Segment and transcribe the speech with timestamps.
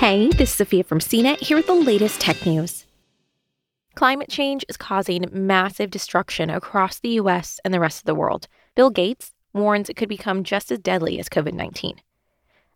[0.00, 2.86] Hey, this is Sophia from CNET here with the latest tech news.
[3.94, 8.48] Climate change is causing massive destruction across the US and the rest of the world.
[8.74, 12.00] Bill Gates warns it could become just as deadly as COVID 19.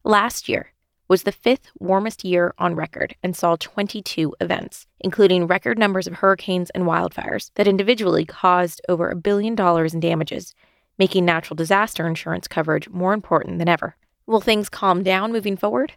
[0.04, 0.74] Last year
[1.08, 6.16] was the fifth warmest year on record and saw 22 events, including record numbers of
[6.16, 10.54] hurricanes and wildfires that individually caused over a billion dollars in damages,
[10.98, 13.96] making natural disaster insurance coverage more important than ever.
[14.26, 15.94] Will things calm down moving forward?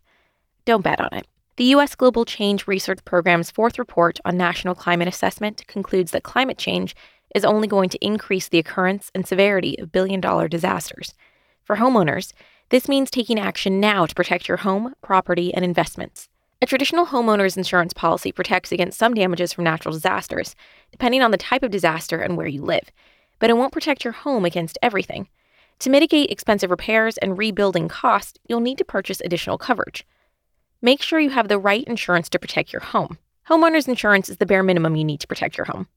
[0.68, 1.26] Don't bet on it.
[1.56, 1.96] The U.S.
[1.96, 6.94] Global Change Research Program's fourth report on national climate assessment concludes that climate change
[7.34, 11.14] is only going to increase the occurrence and severity of billion dollar disasters.
[11.64, 12.34] For homeowners,
[12.68, 16.28] this means taking action now to protect your home, property, and investments.
[16.62, 20.54] A traditional homeowner's insurance policy protects against some damages from natural disasters,
[20.92, 22.92] depending on the type of disaster and where you live,
[23.40, 25.30] but it won't protect your home against everything.
[25.80, 30.06] To mitigate expensive repairs and rebuilding costs, you'll need to purchase additional coverage.
[30.82, 33.18] Make sure you have the right insurance to protect your home.
[33.50, 35.88] Homeowners insurance is the bare minimum you need to protect your home.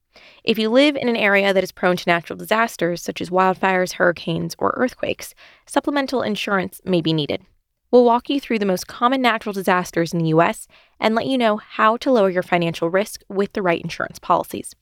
[0.43, 3.93] If you live in an area that is prone to natural disasters such as wildfires,
[3.93, 5.35] hurricanes, or earthquakes,
[5.67, 7.43] supplemental insurance may be needed.
[7.91, 10.67] We'll walk you through the most common natural disasters in the U.S.
[10.99, 14.75] and let you know how to lower your financial risk with the right insurance policies.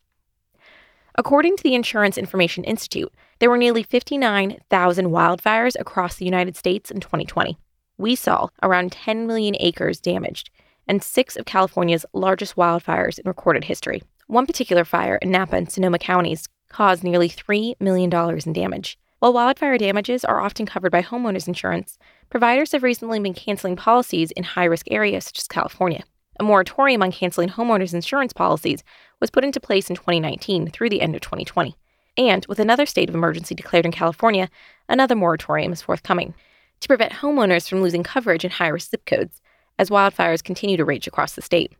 [1.16, 6.90] According to the Insurance Information Institute, there were nearly 59,000 wildfires across the United States
[6.90, 7.58] in 2020
[7.98, 10.50] we saw around 10 million acres damaged
[10.86, 14.02] and six of California's largest wildfires in recorded history.
[14.26, 18.12] One particular fire in Napa and Sonoma counties caused nearly $3 million
[18.46, 18.98] in damage.
[19.18, 21.98] While wildfire damages are often covered by homeowners insurance,
[22.30, 26.04] providers have recently been canceling policies in high risk areas such as California.
[26.38, 28.84] A moratorium on canceling homeowners insurance policies
[29.20, 31.74] was put into place in 2019 through the end of 2020.
[32.16, 34.48] And with another state of emergency declared in California,
[34.88, 36.34] another moratorium is forthcoming
[36.80, 39.40] to prevent homeowners from losing coverage in high risk zip codes
[39.78, 41.72] as wildfires continue to rage across the state.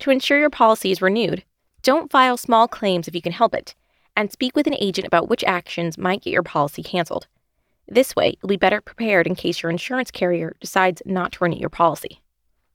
[0.00, 1.44] To ensure your policy is renewed,
[1.82, 3.74] don't file small claims if you can help it,
[4.16, 7.26] and speak with an agent about which actions might get your policy canceled.
[7.88, 11.58] This way, you'll be better prepared in case your insurance carrier decides not to renew
[11.58, 12.20] your policy.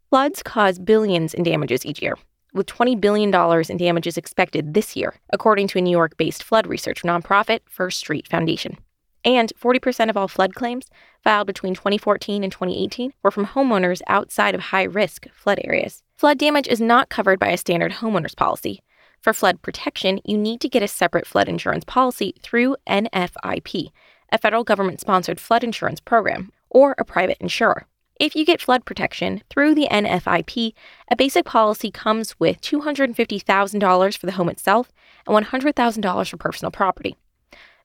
[0.10, 2.18] Floods cause billions in damages each year,
[2.54, 3.34] with $20 billion
[3.70, 8.00] in damages expected this year, according to a New York based flood research nonprofit First
[8.00, 8.78] Street Foundation.
[9.24, 10.88] And 40% of all flood claims
[11.24, 16.04] filed between 2014 and 2018 were from homeowners outside of high risk flood areas.
[16.18, 18.82] Flood damage is not covered by a standard homeowner's policy.
[19.22, 23.92] For flood protection, you need to get a separate flood insurance policy through NFIP,
[24.32, 27.86] a federal government sponsored flood insurance program, or a private insurer.
[28.20, 30.74] If you get flood protection through the NFIP,
[31.10, 34.92] a basic policy comes with $250,000 for the home itself
[35.28, 37.16] and $100,000 for personal property.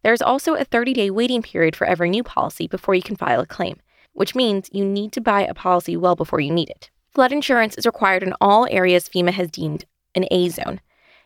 [0.07, 3.17] There is also a 30 day waiting period for every new policy before you can
[3.17, 3.81] file a claim,
[4.13, 6.91] which means you need to buy a policy well before you need it.
[7.13, 9.85] Flood insurance is required in all areas FEMA has deemed
[10.15, 10.81] an A zone.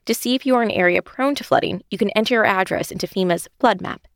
[0.06, 2.91] To see if you are an area prone to flooding, you can enter your address
[2.91, 4.08] into FEMA's flood map.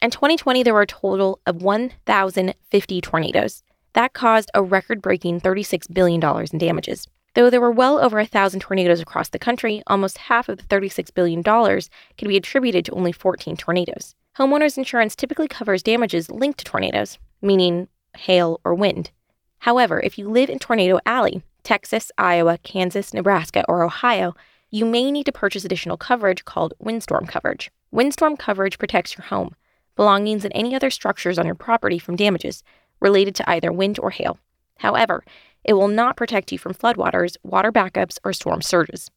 [0.00, 3.62] In 2020, there were a total of 1,050 tornadoes.
[3.92, 7.06] That caused a record breaking $36 billion in damages.
[7.38, 10.64] Though there were well over a thousand tornadoes across the country, almost half of the
[10.64, 14.16] $36 billion can be attributed to only 14 tornadoes.
[14.38, 19.12] Homeowners insurance typically covers damages linked to tornadoes, meaning hail or wind.
[19.60, 24.34] However, if you live in Tornado Alley, Texas, Iowa, Kansas, Nebraska, or Ohio,
[24.72, 27.70] you may need to purchase additional coverage called windstorm coverage.
[27.92, 29.54] Windstorm coverage protects your home,
[29.94, 32.64] belongings, and any other structures on your property from damages
[32.98, 34.40] related to either wind or hail.
[34.78, 35.22] However,
[35.68, 39.10] it will not protect you from floodwaters, water backups, or storm surges.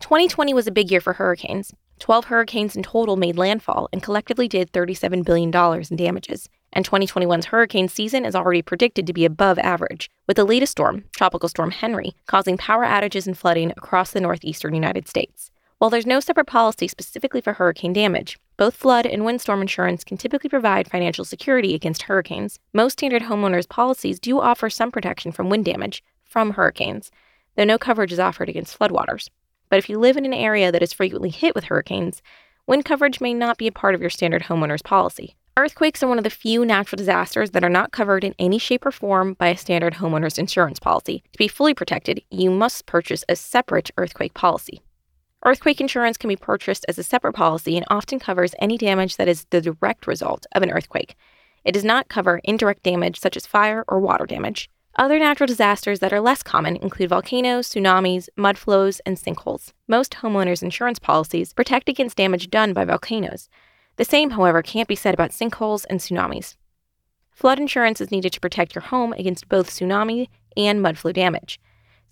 [0.00, 1.74] 2020 was a big year for hurricanes.
[1.98, 5.52] 12 hurricanes in total made landfall and collectively did $37 billion
[5.90, 6.48] in damages.
[6.72, 11.04] And 2021's hurricane season is already predicted to be above average, with the latest storm,
[11.14, 15.50] Tropical Storm Henri, causing power outages and flooding across the northeastern United States.
[15.78, 20.16] While there's no separate policy specifically for hurricane damage, both flood and windstorm insurance can
[20.16, 22.58] typically provide financial security against hurricanes.
[22.72, 27.12] Most standard homeowners policies do offer some protection from wind damage from hurricanes,
[27.54, 29.28] though no coverage is offered against floodwaters.
[29.68, 32.22] But if you live in an area that is frequently hit with hurricanes,
[32.66, 35.36] wind coverage may not be a part of your standard homeowner's policy.
[35.56, 38.84] Earthquakes are one of the few natural disasters that are not covered in any shape
[38.84, 41.22] or form by a standard homeowner's insurance policy.
[41.32, 44.80] To be fully protected, you must purchase a separate earthquake policy.
[45.44, 49.28] Earthquake insurance can be purchased as a separate policy and often covers any damage that
[49.28, 51.14] is the direct result of an earthquake.
[51.64, 54.68] It does not cover indirect damage such as fire or water damage.
[54.96, 59.72] Other natural disasters that are less common include volcanoes, tsunamis, mud flows, and sinkholes.
[59.86, 63.48] Most homeowners' insurance policies protect against damage done by volcanoes.
[63.94, 66.56] The same, however, can't be said about sinkholes and tsunamis.
[67.30, 71.60] Flood insurance is needed to protect your home against both tsunami and mud flow damage.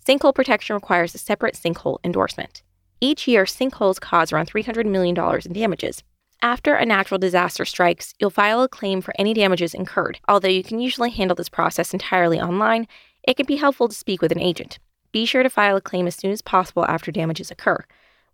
[0.05, 2.63] Sinkhole protection requires a separate sinkhole endorsement.
[2.99, 5.15] Each year, sinkholes cause around $300 million
[5.45, 6.03] in damages.
[6.41, 10.19] After a natural disaster strikes, you'll file a claim for any damages incurred.
[10.27, 12.87] Although you can usually handle this process entirely online,
[13.23, 14.79] it can be helpful to speak with an agent.
[15.11, 17.83] Be sure to file a claim as soon as possible after damages occur.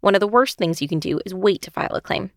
[0.01, 2.31] One of the worst things you can do is wait to file a claim.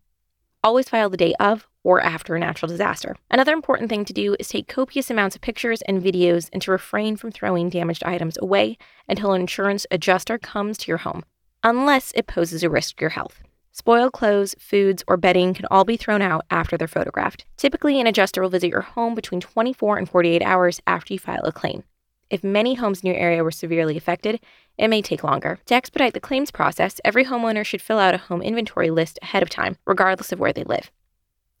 [0.63, 3.15] Always file the day of or after a natural disaster.
[3.31, 6.71] Another important thing to do is take copious amounts of pictures and videos and to
[6.71, 8.77] refrain from throwing damaged items away
[9.07, 11.23] until an insurance adjuster comes to your home,
[11.63, 13.43] unless it poses a risk to your health.
[13.71, 17.45] Spoiled clothes, foods, or bedding can all be thrown out after they're photographed.
[17.57, 21.43] Typically, an adjuster will visit your home between 24 and 48 hours after you file
[21.43, 21.83] a claim.
[22.29, 24.39] If many homes in your area were severely affected,
[24.77, 25.59] it may take longer.
[25.67, 29.43] To expedite the claims process, every homeowner should fill out a home inventory list ahead
[29.43, 30.91] of time, regardless of where they live.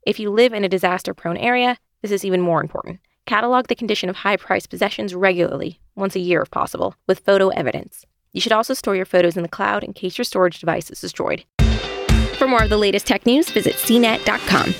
[0.05, 2.99] If you live in a disaster prone area, this is even more important.
[3.25, 7.49] Catalog the condition of high priced possessions regularly, once a year if possible, with photo
[7.49, 8.05] evidence.
[8.37, 11.01] You should also store your photos in the cloud in case your storage device is
[11.01, 11.43] destroyed.
[12.37, 14.75] For more of the latest tech news, visit cnet.com.